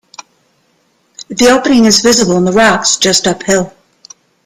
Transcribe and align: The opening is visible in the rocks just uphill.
The 1.27 1.51
opening 1.51 1.85
is 1.85 1.99
visible 1.99 2.35
in 2.35 2.45
the 2.45 2.51
rocks 2.51 2.97
just 2.97 3.27
uphill. 3.27 3.71